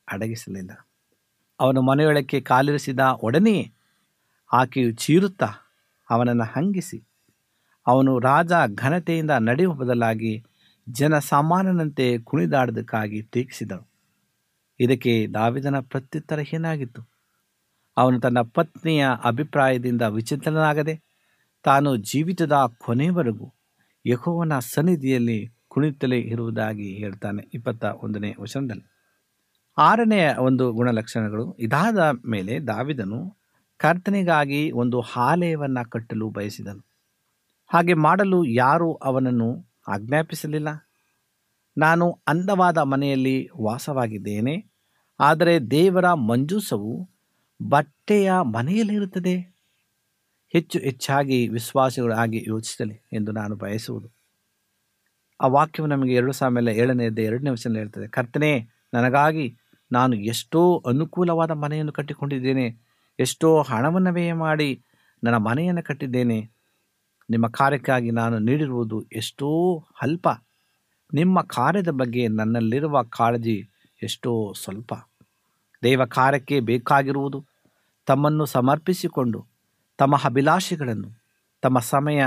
ಅಡಗಿಸಲಿಲ್ಲ. 0.09 0.89
ಅವನು 1.61 1.83
ಮನೆಯೊಳಕ್ಕೆ 1.83 2.41
ಕಾಲಿರಿಸಿದ 2.41 3.01
ಒಡನೆಯೇ 3.01 3.73
ಆಕೆಯು 4.53 4.93
ಚೀರುತ್ತಾ 4.93 5.66
ಅವನನ್ನು 6.11 6.45
ಹಂಗಿಸಿ. 6.45 6.99
ಅವನು 7.87 8.19
ರಾಜ 8.19 8.53
ಘನತೆಯಿಂದ 8.75 9.31
ನಡೆಯುವ 9.31 9.75
ಬದಲಾಗಿ 9.75 10.45
ಜನಸಾಮಾನ್ಯನಂತೆ 10.89 12.19
ಕುಣಿದಾಡದಕ್ಕಾಗಿ 12.19 13.23
ಟೀಕಿಸಿದನು 13.23 13.85
ಇದಕ್ಕೆ 14.81 15.27
ದಾವಿದನ 15.27 15.81
ಪ್ರತ್ಯುತ್ತರ 15.81 16.39
ಏನಾಗಿತ್ತು? 16.55 17.03
ಅವನು 17.97 18.21
ತನ್ನ 18.21 18.39
ಪತ್ನಿಯ 18.55 19.07
ಅಭಿಪ್ರಾಯದಿಂದ 19.25 20.03
ವಿಚಿತ್ರನಾಗದೆ 20.03 20.95
ತಾನು 21.65 21.97
ಜೀವಿತದ 21.97 22.53
ಕೊನೆಯವರೆಗೂ 22.79 23.55
ಯಹೋವನ 24.07 24.59
ಸನ್ನಿಧಿಯಲ್ಲಿ 24.59 25.39
ಕುಣಿತಲೇ 25.69 26.19
ಇರುವುದಾಗಿ 26.19 26.95
ಹೇಳ್ತಾನೆ 26.95 27.43
ಇಪ್ಪತ್ತ 27.55 27.85
ಒಂದನೇ 27.85 28.35
ವಚನದಲ್ಲಿ. 28.41 28.87
ಆರನೆಯ 29.79 30.35
ಒಂದು 30.39 30.73
ಗುಣಲಕ್ಷಣಗಳು 30.73 31.57
ಇದಾದ 31.59 31.99
ಮೇಲೆ 32.27 32.67
ದಾವಿದನು 32.67 33.21
ಕರ್ತನಿಗಾಗಿ 33.81 34.71
ಒಂದು 34.71 35.01
ಆಲಯವನ್ನು 35.01 35.91
ಕಟ್ಟಲು 35.91 36.31
ಬಯಸಿದನು. 36.31 36.83
ಹಾಗೆ 37.71 37.95
ಮಾಡಲು 37.95 38.45
ಯಾರೂ 38.45 38.93
ಅವನನ್ನು 38.93 39.49
ಆಜ್ಞಾಪಿಸಲಿಲ್ಲ. 39.89 40.69
ನಾನು 41.77 42.07
ಅಂದವಾದ 42.29 42.79
ಮನೆಯಲ್ಲಿ 42.79 43.49
ವಾಸವಾಗಿದ್ದೇನೆ, 43.63 44.55
ಆದರೆ 45.21 45.59
ದೇವರ 45.71 46.13
ಮಂಜೂಸವು 46.13 46.95
ಬಟ್ಟೆಯ 47.61 48.33
ಮನೆಯಲ್ಲಿರುತ್ತದೆ. 48.55 49.37
ಹೆಚ್ಚು 50.53 50.79
ಹೆಚ್ಚಾಗಿ 50.79 51.49
ವಿಶ್ವಾಸಿಗಳಾಗಿ 51.49 52.45
ಯೋಚಿಸಲಿ 52.49 52.97
ಎಂದು 53.13 53.33
ನಾನು 53.33 53.57
ಬಯಸುವುದು. 53.57 54.09
ಆ 55.41 55.47
ವಾಕ್ಯವು 55.47 55.89
ನಮಗೆ 55.89 56.15
ಎರಡು 56.15 56.33
ಸಾವಿರ 56.33 56.69
ಏಳನೆಯದ್ದು 56.69 57.23
ಎರಡನೇ 57.23 57.51
ವಚನ 57.51 57.77
ಹೇಳ್ತದೆ, 57.77 58.09
ಕರ್ತನೆ, 58.09 58.51
ನನಗಾಗಿ 58.95 59.47
ನಾನು 59.93 60.17
ಎಷ್ಟೋ 60.17 60.83
ಅನುಕೂಲವಾದ 60.87 61.51
ಮನೆಯನ್ನು 61.51 61.93
ಕಟ್ಟಿಕೊಂಡಿದ್ದೇನೆ 61.93 62.86
ಎಷ್ಟೋ 63.21 63.63
ಹಣವನ್ನು 63.63 64.13
ವ್ಯಯ 64.13 64.33
ಮಾಡಿ 64.33 64.83
ನನ್ನ 65.25 65.37
ಮನೆಯನ್ನು 65.37 65.83
ಕಟ್ಟಿದ್ದೇನೆ. 65.83 66.51
ನಿಮ್ಮ 67.31 67.49
ಕಾರ್ಯಕ್ಕಾಗಿ 67.49 68.11
ನಾನು 68.11 68.39
ನೀಡಿರುವುದು 68.39 69.03
ಎಷ್ಟೋ 69.03 69.83
ಅಲ್ಪ. 70.03 70.29
ನಿಮ್ಮ 71.15 71.41
ಕಾರ್ಯದ 71.41 71.89
ಬಗ್ಗೆ 71.89 72.29
ನನ್ನಲ್ಲಿರುವ 72.29 73.03
ಕಾಳಜಿ 73.03 73.69
ಎಷ್ಟೋ 74.03 74.53
ಸ್ವಲ್ಪ. 74.53 74.95
ದೈವ 75.83 76.05
ಕಾರ್ಯಕ್ಕೆ 76.05 76.61
ಬೇಕಾಗಿರುವುದು, 76.61 77.45
ತಮ್ಮನ್ನು 78.07 78.47
ಸಮರ್ಪಿಸಿಕೊಂಡು, 78.47 79.47
ತಮ್ಮ 79.99 80.17
ಅಭಿಲಾಷೆಗಳನ್ನು, 80.25 81.09
ತಮ್ಮ 81.63 81.79
ಸಮಯ 81.79 82.25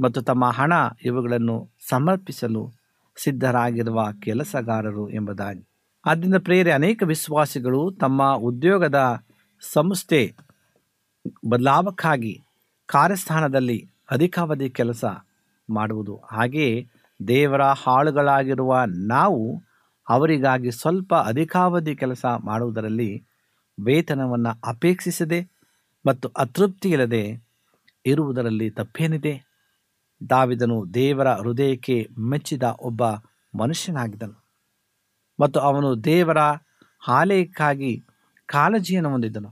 ಮತ್ತು 0.00 0.22
ತಮ್ಮ 0.22 0.44
ಹಣ 0.44 0.72
ಇವುಗಳನ್ನು 1.04 1.70
ಸಮರ್ಪಿಸಲು 1.88 2.72
ಸಿದ್ಧರಾಗಿರುವ 3.16 4.08
ಕೆಲಸಗಾರರು 4.20 5.10
ಎಂಬುದಾಗಿ. 5.10 5.68
ಆದ್ದರಿಂದ 6.06 6.34
ಪ್ರೇರೆ 6.34 6.70
ಅನೇಕ 6.70 7.02
ವಿಶ್ವಾಸಿಗಳು 7.02 7.90
ತಮ್ಮ 7.90 8.32
ಉದ್ಯೋಗದ 8.32 9.22
ಸಂಸ್ಥೆ 9.62 10.20
ಬದಲಾವಕ್ಕಾಗಿ 11.46 12.32
ಕಾರ್ಯಸ್ಥಾನದಲ್ಲಿ 12.88 13.78
ಅಧಿಕಾವಧಿ 14.10 14.70
ಕೆಲಸ 14.70 15.04
ಮಾಡುವುದು. 15.68 16.16
ಹಾಗೆಯೇ 16.30 16.72
ದೇವರ 17.20 17.62
ಹಾಳುಗಳಾಗಿರುವ 17.82 18.72
ನಾವು 19.08 19.42
ಅವರಿಗಾಗಿ 20.08 20.70
ಸ್ವಲ್ಪ 20.70 21.14
ಅಧಿಕಾವಧಿ 21.14 21.96
ಕೆಲಸ 21.96 22.24
ಮಾಡುವುದರಲ್ಲಿ 22.44 23.10
ವೇತನವನ್ನು 23.78 24.60
ಅಪೇಕ್ಷಿಸದೆ 24.68 25.40
ಮತ್ತು 26.04 26.28
ಅತೃಪ್ತಿ 26.28 26.90
ಇಲ್ಲದೆ 26.90 27.24
ಇರುವುದರಲ್ಲಿ 28.06 28.70
ತಪ್ಪೇನಿದೆ? 28.70 29.34
ದಾವಿದನು 30.30 30.94
ದೇವರ 30.94 31.28
ಹೃದಯಕ್ಕೆ 31.34 31.96
ಮೆಚ್ಚಿದ 32.30 32.62
ಒಬ್ಬ 32.80 33.02
ಮನುಷ್ಯನಾಗಿದ್ದನು 33.54 34.36
ಮತ್ತು 35.38 35.60
ಅವನು 35.60 36.04
ದೇವರ 36.04 36.40
ಆಲಯಕ್ಕಾಗಿ 37.08 37.92
ಕಾಳಜಿಯನ್ನು 38.52 39.10
ಹೊಂದಿದ್ದನು. 39.10 39.50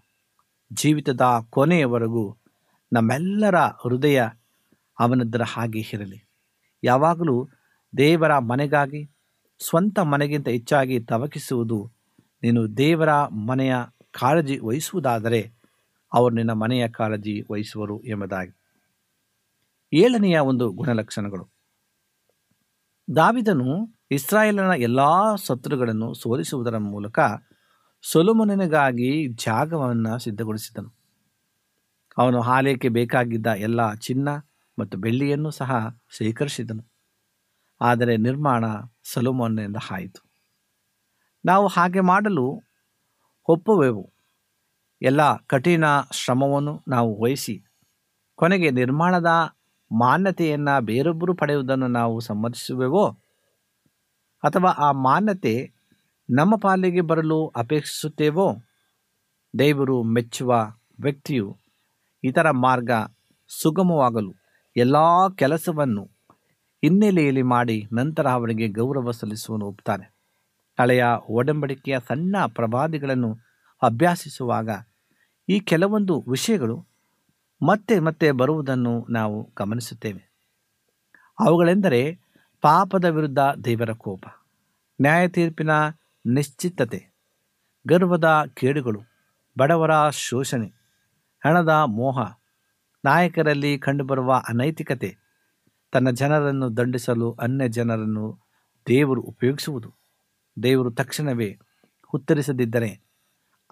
ಜೀವಿತದ 0.73 1.21
ಕೊನೆಯವರೆಗೂ 1.51 2.37
ನಮ್ಮೆಲ್ಲರ 2.93 3.57
ಹೃದಯ 3.57 4.23
ಅವನದ್ದರ 4.99 5.43
ಹಾಗೆ 5.43 5.79
ಇರಲಿ. 5.79 6.29
ಯಾವಾಗಲೂ 6.85 7.49
ದೇವರ 7.97 8.39
ಮನೆಗಾಗಿ, 8.39 9.11
ಸ್ವಂತ 9.59 9.99
ಮನೆಗಿಂತ 9.99 10.49
ಹೆಚ್ಚಾಗಿ 10.49 11.01
ತವಕಿಸುವುದು, 11.01 11.93
ನೀನು 12.43 12.77
ದೇವರ 12.77 13.09
ಮನೆಯ 13.27 13.75
ಕಾಳಜಿ 14.11 14.59
ವಹಿಸುವುದಾದರೆ 14.59 15.53
ಅವರು 16.13 16.35
ನಿನ್ನ 16.35 16.53
ಮನೆಯ 16.53 16.89
ಕಾಳಜಿ 16.89 17.45
ವಹಿಸುವರು 17.53 18.03
ಎಂಬುದಾಗಿ. 18.03 18.57
ಏಳನೆಯ 19.93 20.39
ಒಂದು 20.39 20.71
ಗುಣಲಕ್ಷಣಗಳು. 20.71 21.49
ದಾವಿದನು 23.17 23.99
ಇಸ್ರಾಯೇಲನ 24.11 24.71
ಎಲ್ಲ 24.79 25.01
ಶತ್ರುಗಳನ್ನು 25.35 26.15
ಸೋಲಿಸುವುದರ 26.15 26.79
ಮೂಲಕ 26.79 27.19
ಸೊಲೊಮೊನನಿಗಾಗಿ 28.05 29.11
ಜಾಗವನ್ನು 29.45 30.19
ಸಿದ್ಧಗೊಳಿಸಿದನು. 30.19 30.91
ಅವನು 32.19 32.39
ಹಾಲೇಕೆ 32.41 32.89
ಬೇಕಾಗಿದ್ದ 32.89 33.47
ಎಲ್ಲ 33.47 33.95
ಚಿನ್ನ 33.95 34.29
ಮತ್ತು 34.79 34.99
ಬೆಳ್ಳಿಯನ್ನು 34.99 35.51
ಸಹ 35.51 35.73
ಸ್ವೀಕರಿಸಿದನು 36.17 36.85
ಆದರೆ 37.81 38.17
ನಿರ್ಮಾಣ 38.17 38.65
ಸೊಲೊಮೋನಿಂದ 39.13 39.77
ಆಯಿತು. 39.91 40.21
ನಾವು 41.45 41.67
ಹಾಗೆ 41.67 42.01
ಮಾಡಲು 42.01 42.47
ಒಪ್ಪುವೆವು. 43.49 44.05
ಎಲ್ಲ 45.03 45.23
ಕಠಿಣ 45.47 45.85
ಶ್ರಮವನ್ನು 46.13 46.75
ನಾವು 46.89 47.11
ವಹಿಸಿ, 47.23 47.57
ಕೊನೆಗೆ 48.39 48.71
ನಿರ್ಮಾಣದ 48.71 49.31
ಮಾನ್ಯತೆಯನ್ನು 49.91 50.75
ಬೇರೊಬ್ಬರು 50.85 51.35
ಪಡೆಯುವುದನ್ನು 51.35 51.89
ನಾವು 51.89 52.21
ಸಮ್ಮತಿಸುವೆವೋ 52.21 53.05
ಅಥವಾ 54.43 54.71
ಆ 54.87 54.93
ಮಾನ್ಯತೆ 54.93 55.55
ನಮ್ಮ 56.31 56.57
ಪಾಲಿಗೆ 56.57 57.01
ಬರಲು 57.01 57.47
ಅಪೇಕ್ಷಿಸುತ್ತೇವೋ? 57.47 58.57
ದೇವರು 59.59 60.03
ಮೆಚ್ಚುವ 60.03 60.55
ವ್ಯಕ್ತಿಯು 61.01 61.57
ಇತರ 62.25 62.51
ಮಾರ್ಗ 62.51 62.91
ಸುಗಮವಾಗಲು 63.63 64.35
ಎಲ್ಲ 64.77 64.97
ಕೆಲಸವನ್ನು 65.37 66.05
ಹಿನ್ನೆಲೆಯಲ್ಲಿ 66.83 67.43
ಮಾಡಿ 67.43 67.85
ನಂತರ 67.93 68.29
ಅವರಿಗೆ 68.29 68.69
ಗೌರವ 68.69 69.11
ಸಲ್ಲಿಸುವನು 69.11 69.67
ಒಪ್ತಾನೆ 69.67 70.15
ಹಳೆಯ 70.81 71.05
ಒಡಂಬಡಿಕೆಯ 71.29 71.99
ಸಣ್ಣ 72.09 72.37
ಪ್ರಭಾದಿಗಳನ್ನು 72.47 73.37
ಅಭ್ಯಾಸಿಸುವಾಗ 73.83 74.71
ಈ 75.49 75.61
ಕೆಲವೊಂದು 75.61 76.25
ವಿಷಯಗಳು 76.31 76.87
ಮತ್ತೆ 77.67 77.99
ಮತ್ತೆ 77.99 78.33
ಬರುವುದನ್ನು 78.33 79.07
ನಾವು 79.11 79.53
ಗಮನಿಸುತ್ತೇವೆ. 79.59 80.33
ಅವುಗಳೆಂದರೆ 81.41 82.19
ಪಾಪದ 82.63 83.05
ವಿರುದ್ಧ 83.05 83.39
ದೇವರ 83.65 83.93
ಕೋಪ 83.93 84.25
ನ್ಯಾಯ 85.01 85.29
ತೀರ್ಪಿನ 85.29 85.71
ನಿಶ್ಚಿತತೆ. 86.27 87.13
ಗರ್ವದ 87.89 88.51
ಕೇಡುಗಳು, 88.55 89.01
ಬಡವರ 89.59 90.11
ಶೋಷಣೆ, 90.11 90.67
ಹಣದ 91.47 91.69
ಮೋಹ, 91.69 92.19
ನಾಯಕರಲ್ಲಿ 93.05 93.79
ಕಂಡುಬರುವ 93.79 94.35
ಅನೈತಿಕತೆ, 94.49 95.17
ತನ್ನ 95.93 96.11
ಜನರನ್ನು 96.11 96.77
ದಂಡಿಸಲು 96.77 97.33
ಅನ್ಯ 97.33 97.69
ಜನರನ್ನು 97.69 98.39
ದೇವರು 98.89 99.21
ಉಪಯೋಗಿಸುವುದು, 99.21 99.93
ದೇವರು 100.63 100.91
ತಕ್ಷಣವೇ 100.91 101.59
ಉತ್ತರಿಸದಿದ್ದರೆ 102.15 103.01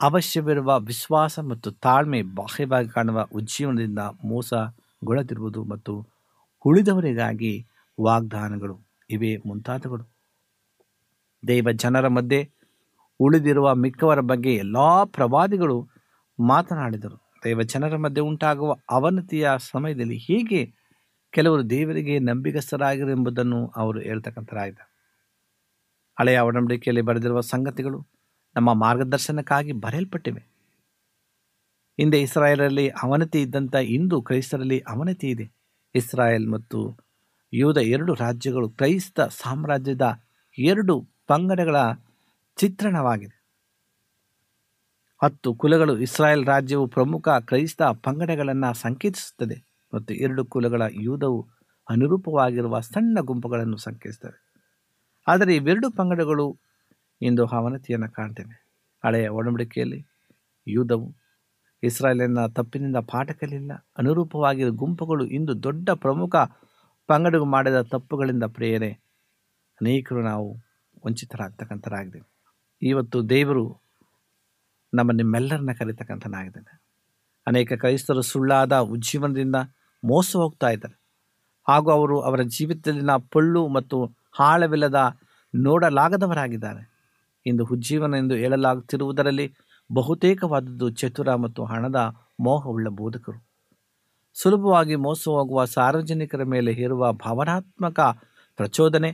ಅವಶ್ಯವಿರುವ 0.00 0.80
ವಿಶ್ವಾಸ 0.80 1.38
ಮತ್ತು 1.38 1.70
ತಾಳ್ಮೆ 1.70 2.22
ಬಾಹ್ಯವಾಗಿ 2.22 2.88
ಕಾಣುವ 2.88 3.26
ಉಜ್ಜೀವನದಿಂದ 3.32 3.98
ಮೋಸಗೊಳ್ಳದಿರುವುದು 3.98 5.64
ಮತ್ತು 5.64 6.06
ಉಳಿದವರಿಗಾಗಿ 6.64 7.66
ವಾಗ್ದಾನಗಳು. 8.00 8.88
ಇವೆ 9.10 9.36
ಮುಂತಾದಗಳು 9.36 10.17
ದೇವ 11.46 11.68
ಜನರ 11.72 12.08
ಮಧ್ಯೆ 12.08 12.50
ಉಳಿದಿರುವ 13.20 13.74
ಮಿಕ್ಕವರ 13.74 14.20
ಬಗ್ಗೆ 14.20 14.54
ಎಲ್ಲ 14.54 14.76
ಪ್ರವಾದಿಗಳು 15.04 15.88
ಮಾತನಾಡಿದರು. 16.38 17.40
ದೈವ 17.44 17.62
ಜನರ 17.62 17.96
ಮಧ್ಯೆ 17.96 18.22
ಉಂಟಾಗುವ 18.22 18.76
ಅವನತಿಯ 18.90 19.50
ಸಮಯದಲ್ಲಿ 19.58 20.16
ಹೀಗೆ 20.16 20.60
ಕೆಲವರು 21.30 21.70
ದೇವರಿಗೆ 21.70 22.18
ನಂಬಿಗಸ್ತರಾಗಿರು 22.18 23.10
ಎಂಬುದನ್ನು 23.10 23.66
ಅವರು 23.76 24.00
ಹೇಳ್ತಕ್ಕಂಥರಾಗಿದೆ 24.00 24.84
ಹಳೆಯ 26.18 26.38
ಒಡಂಬಡಿಕೆಯಲ್ಲಿ 26.38 27.02
ಬರೆದಿರುವ 27.02 27.40
ಸಂಗತಿಗಳು 27.40 27.98
ನಮ್ಮ 28.56 28.72
ಮಾರ್ಗದರ್ಶನಕ್ಕಾಗಿ 28.74 29.72
ಬರೆಯಲ್ಪಟ್ಟಿವೆ. 29.72 30.42
ಹಿಂದೆ 31.98 32.20
ಇಸ್ರಾಯೇಲರಲ್ಲಿ 32.20 32.88
ಅವನತಿ 32.88 33.42
ಇದ್ದಂಥ 33.42 33.74
ಇಂದು 33.74 34.22
ಕ್ರೈಸ್ತರಲ್ಲಿ 34.22 34.78
ಅವನತಿ 34.78 35.30
ಇದೆ. 35.30 35.46
ಇಸ್ರಾಯೇಲ್ 35.94 36.48
ಮತ್ತು 36.48 36.80
ಯೂದ 37.52 37.76
ಎರಡು 37.76 38.14
ರಾಜ್ಯಗಳು 38.14 38.70
ಕ್ರೈಸ್ತ 38.70 39.20
ಸಾಮ್ರಾಜ್ಯದ 39.20 40.06
ಎರಡು 40.58 41.17
ಪಂಗಡಗಳ 41.28 41.76
ಚಿತ್ರಣವಾಗಿದೆ. 42.56 43.36
ಹತ್ತು 45.22 45.54
ಕುಲಗಳು 45.54 45.98
ಇಸ್ರಾಯೇಲ್ 45.98 46.46
ರಾಜ್ಯವು 46.46 46.86
ಪ್ರಮುಖ 46.86 47.28
ಕ್ರೈಸ್ತ 47.28 47.82
ಪಂಗಡಗಳನ್ನು 47.82 48.74
ಸಂಕೇತಿಸುತ್ತದೆ 48.74 49.56
ಮತ್ತು 49.94 50.14
ಎರಡು 50.14 50.44
ಕುಲಗಳ 50.44 50.82
ಯೂದವು 50.90 51.40
ಅನುರೂಪವಾಗಿರುವ 51.90 52.80
ಸಣ್ಣ 52.80 53.18
ಗುಂಪುಗಳನ್ನು 53.20 53.76
ಸಂಕೇತಿಸುತ್ತವೆ. 53.76 54.38
ಆದರೆ 55.28 55.56
ಇವೆರಡು 55.56 55.90
ಪಂಗಡಗಳು 55.90 56.58
ಇಂದು 57.22 57.46
ಅವನತಿಯನ್ನು 57.46 58.10
ಕಾಣ್ತೇವೆ. 58.10 58.54
ಹಳೆಯ 59.04 59.28
ಒಡಂಬಡಿಕೆಯಲ್ಲಿ 59.28 60.00
ಯೂದವು 60.66 61.08
ಇಸ್ರಾಯೇಲಿನ 61.82 62.46
ತಪ್ಪಿನಿಂದ 62.46 62.96
ಪಾಠ 62.96 63.30
ಕಲಿಲ್ಲ 63.30 63.72
ಅನುರೂಪವಾಗಿರುವ 63.98 64.76
ಗುಂಪುಗಳು 64.76 65.24
ಇಂದು 65.26 65.62
ದೊಡ್ಡ 65.62 65.90
ಪ್ರಮುಖ 65.90 66.36
ಪಂಗಡಗಳು 67.06 67.44
ಮಾಡಿದ 67.44 67.80
ತಪ್ಪುಗಳಿಂದ 67.82 68.44
ಪ್ರೇರೆ 68.44 68.90
ಅನೇಕರು 69.80 70.22
ನಾವು 70.22 70.67
ವಂಚಿತರಾಗ್ತಕ್ಕಂಥರಾಗಿದ್ದೇವೆ 71.08 72.28
ಇವತ್ತು 72.82 73.28
ದೇವರು 73.28 73.64
ನಮ್ಮ 74.94 75.12
ನಿಮ್ಮೆಲ್ಲರನ್ನ 75.12 75.72
ಕರೀತಕ್ಕಂಥನಾಗಿದ್ದಾನೆ 75.78 76.82
ಅನೇಕ 77.46 77.72
ಕ್ರೈಸ್ತರು 77.72 78.22
ಸುಳ್ಳಾದ 78.22 78.78
ಉಜ್ಜೀವನದಿಂದ 78.78 79.56
ಮೋಸ 80.04 80.36
ಹೋಗ್ತಾ 80.36 80.68
ಇದ್ದಾರೆ. 80.70 81.00
ಹಾಗೂ 81.68 81.90
ಅವರು 81.90 82.20
ಅವರ 82.20 82.42
ಜೀವಿತದಲ್ಲಿನ 82.42 83.16
ಪೊಳ್ಳು 83.30 83.68
ಮತ್ತು 83.68 83.96
ಹಾಳವಿಲ್ಲದ 84.32 85.16
ನೋಡಲಾಗದವರಾಗಿದ್ದಾರೆ. 85.54 86.82
ಇಂದು 87.46 87.64
ಉಜ್ಜೀವನ 87.64 88.14
ಎಂದು 88.14 88.34
ಹೇಳಲಾಗುತ್ತಿರುವುದರಲ್ಲಿ 88.34 89.46
ಬಹುತೇಕವಾದದ್ದು 89.94 90.90
ಚತುರ 90.90 91.34
ಮತ್ತು 91.34 91.64
ಹಣದ 91.64 91.98
ಮೋಹವುಳ್ಳ 92.40 92.88
ಬೋಧಕರು. 92.88 93.38
ಸುಲಭವಾಗಿ 94.34 94.96
ಮೋಸ 94.96 95.28
ಹೋಗುವ 95.28 95.64
ಸಾರ್ವಜನಿಕರ 95.64 96.42
ಮೇಲೆ 96.42 96.72
ಹೇರುವ 96.72 97.12
ಭಾವನಾತ್ಮಕ 97.12 98.00
ಪ್ರಚೋದನೆ 98.58 99.10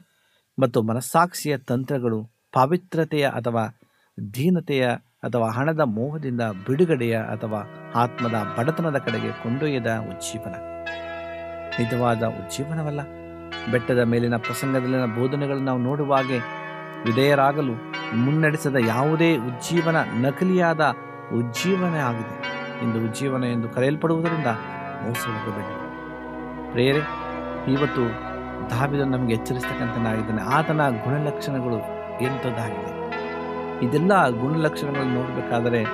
ಮತ್ತು 0.59 0.83
ಮನಸ್ಸಾಕ್ಷಿಯ 0.83 1.59
ತಂತ್ರಗಳು 1.59 2.25
ಪವಿತ್ರತೆಯ 2.53 3.29
ಅಥವಾ 3.29 3.79
ದೀನತೆಯ 4.35 4.89
ಅಥವಾ 5.23 5.51
ಹಣದ 5.51 5.81
ಮೋಹದಿಂದ 5.81 6.41
ಬಿಡುಗಡೆಯ 6.41 7.19
ಅಥವಾ 7.19 7.93
ಆತ್ಮದ 7.95 8.35
ಬಡತನದ 8.59 8.99
ಕಡೆಗೆ 8.99 9.33
ಕೊಂಡೊಯ್ಯದ 9.43 9.87
ಉಜ್ಜೀವನ. 9.87 10.55
ನಿಜವಾದ 11.79 12.23
ಉಜ್ಜೀವನವಲ್ಲ. 12.23 13.01
ಬೆಟ್ಟದ 13.73 13.99
ಮೇಲಿನ 13.99 14.37
ಪ್ರಸಂಗದಲ್ಲಿನ 14.37 15.05
ಬೋಧನೆಗಳನ್ನು 15.05 15.65
ನಾವು 15.65 15.79
ನೋಡುವಾಗ 15.79 16.27
ವಿಧೇಯರಾಗಲು 17.05 17.73
ಮುನ್ನಡೆಸದ 18.17 18.77
ಯಾವುದೇ 18.87 19.37
ಉಜ್ಜೀವನ 19.37 19.97
ನಕಲಿಯಾದ 20.03 20.81
ಉಜ್ಜೀವನ 21.35 22.01
ಆಗಿದೆ. 22.01 22.37
ಇಂದು 22.85 23.09
ಉಜ್ಜೀವನ 23.09 23.45
ಎಂದು 23.45 23.69
ಕರೆಯಲ್ಪಡುವುದರಿಂದ 23.69 24.47
ಮೋಸ 25.03 25.27
ಹೋಗಬೇಡಿ 25.27 25.75
ಪ್ರೇರೆ 26.73 27.03
ಇವತ್ತು 27.73 28.34
ದಾವಿದನು 28.71 29.11
ನಮಗೆ 29.11 29.35
ಎಚ್ಚರಿಸ್ತಕ್ಕಂಥನಾಗಿದ್ದಾನೆ. 29.35 30.43
ಆತನ 30.43 30.81
ಗುಣಲಕ್ಷಣಗಳು 30.91 31.77
ಎಂಥದ್ದಾಗಿದೆ? 32.21 32.95
ಇದೆಲ್ಲ 33.87 34.29
ಗುಣಲಕ್ಷಣಗಳನ್ನು 34.29 35.15
ನೋಡಬೇಕಾದರೆ 35.15 35.85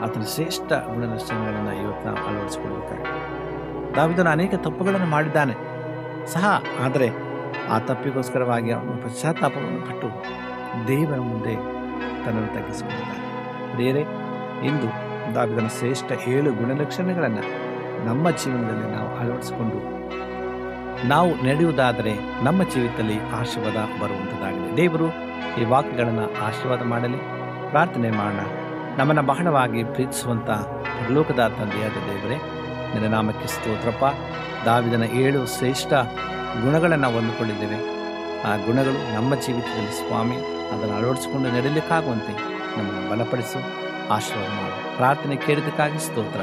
ಆತನ 0.00 0.20
ಶ್ರೇಷ್ಠ 0.20 0.72
ಗುಣಲಕ್ಷಣಗಳನ್ನು 0.72 1.82
ಇವತ್ತು 1.82 2.06
ನಾವು 2.06 2.28
ಅಳವಡಿಸಿಕೊಳ್ಬೇಕಾಗಿದೆ. 2.28 3.30
ದಾವಿದನು 3.96 4.30
ಅನೇಕ 4.30 4.54
ತಪ್ಪುಗಳನ್ನು 4.54 5.06
ಮಾಡಿದ್ದಾನೆ. 5.06 5.54
ಸಹ, 6.26 6.62
ಆದರೆ 6.84 7.10
ಆ 7.70 7.78
ತಪ್ಪಿಗೋಸ್ಕರವಾಗಿ 7.78 8.72
ಅವನು 8.72 9.02
ಪಶ್ಚಾತ್ತಾಪವನ್ನು 9.02 9.86
ಪಟ್ಟು 9.86 10.08
ದೇವರ 10.88 11.18
ಮುಂದೆ 11.18 11.54
ತನ್ನನ್ನು 12.24 12.54
ತಗ್ಗಿಸಿಕೊಂಡಿದ್ದಾನೆ. 12.54 13.76
ಬೇರೆ 13.76 14.00
ಇಂದು 14.66 15.10
ದಾವಿದನ 15.34 15.66
ಶ್ರೇಷ್ಠ 15.66 16.12
ಏಳು 16.28 16.52
ಗುಣಲಕ್ಷಣಗಳನ್ನು 16.52 17.70
ನಮ್ಮ 18.06 18.30
ಜೀವನದಲ್ಲಿ 18.30 18.96
ನಾವು 18.96 19.16
ಅಳವಡಿಸಿಕೊಂಡು 19.16 19.99
ನಾವು 21.04 21.42
ನಡೆಯುವುದಾದರೆ 21.44 22.44
ನಮ್ಮ 22.44 22.62
ಜೀವಿತದಲ್ಲಿ 22.62 23.20
ಆಶೀರ್ವಾದ 23.20 24.02
ಬರುವಂಥದ್ದಾಗಿದೆ 24.02 24.76
ದೇವರು 24.76 25.08
ಈ 25.60 25.64
ವಾಕ್ಯಗಳನ್ನು 25.64 26.44
ಆಶೀರ್ವಾದ 26.46 26.82
ಮಾಡಲಿ. 26.82 27.16
ಪ್ರಾರ್ಥನೆ 27.70 28.10
ಮಾಡೋಣ. 28.10 28.40
ನಮ್ಮನ್ನು 28.98 29.22
ಬಹಳವಾಗಿ 29.22 29.84
ಪ್ರೀತಿಸುವಂಥ 29.84 30.50
ಲೋಕದ 31.10 31.54
ತಂದೆಯಾದ 31.58 31.92
ದೇವರೇ, 31.92 32.36
ನಿನ್ನ 32.94 33.14
ನಾಮಕ್ಕೆ 33.14 33.46
ಸ್ತೋತ್ರಪ್ಪ. 33.46 34.04
ದಾವಿದನ 34.64 35.02
ಏಳು 35.02 35.46
ಶ್ರೇಷ್ಠ 35.46 35.92
ಗುಣಗಳನ್ನು 36.62 37.10
ಹೊಂದಿಕೊಂಡಿದ್ದೇವೆ. 37.10 37.76
ಆ 38.42 38.56
ಗುಣಗಳು 38.56 39.14
ನಮ್ಮ 39.14 39.34
ಜೀವಿತದಲ್ಲಿ 39.34 40.08
ಸ್ವಾಮಿ, 40.08 40.36
ಅದನ್ನು 40.68 40.96
ಅಳವಡಿಸಿಕೊಂಡು 40.96 41.48
ನಡೆಯಲಿಕ್ಕಾಗುವಂತೆ 41.48 42.32
ನಮ್ಮನ್ನು 42.78 43.10
ಬಲಪಡಿಸು, 43.10 43.58
ಆಶೀರ್ವಾದ 44.10 44.48
ಮಾಡು. 44.48 44.96
ಪ್ರಾರ್ಥನೆ 44.96 45.36
ಕೇಳಿದಕ್ಕಾಗಿ 45.36 45.98
ಸ್ತೋತ್ರ. 45.98 46.40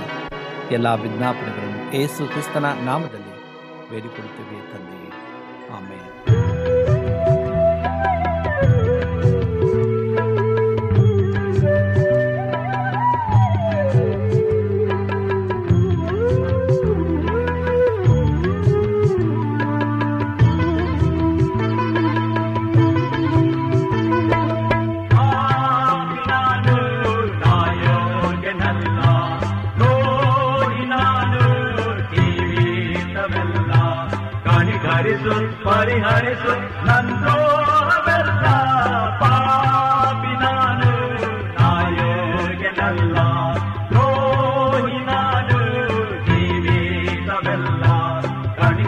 ಎಲ್ಲ 0.72 0.88
ವಿಜ್ಞಾಪನೆಗಳನ್ನು 0.88 1.94
ಏಸು 1.96 2.30
ಕ್ರಿಸ್ತನ 2.30 2.66
ನಾಮದಲ್ಲಿ 2.86 3.37
ಬೇಡಿಕೊಡುತ್ತೇವೆ 3.92 4.60
ತಂದೆಯೇ 4.74 5.12
ಆಮೇಲೆ 5.70 6.10
ನಾನು 6.26 6.37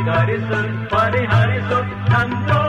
Hari 0.09 0.37
Sun, 0.49 0.67
Hari 0.89 1.23
Hari 1.25 1.59
Sun, 1.69 1.85
Tanto. 2.09 2.68